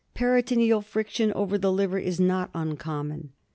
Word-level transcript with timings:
Peritoneal 0.15 0.81
friction 0.81 1.31
over 1.33 1.59
the 1.59 1.71
liver 1.71 1.99
is 1.99 2.19
not 2.19 2.49
uncommon. 2.55 3.33